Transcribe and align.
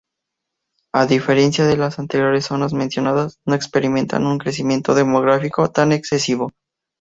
A 0.95 1.05
diferencia 1.05 1.67
de 1.67 1.77
las 1.77 1.99
anteriores 1.99 2.45
zonas 2.45 2.73
mencionadas, 2.73 3.37
no 3.45 3.53
experimentan 3.53 4.25
un 4.25 4.39
crecimiento 4.39 4.95
demográfico 4.95 5.69
tan 5.69 5.91
excesivo. 5.91 6.53